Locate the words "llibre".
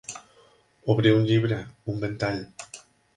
1.31-1.59